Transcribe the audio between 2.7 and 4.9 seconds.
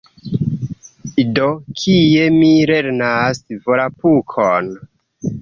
lernas Volapukon?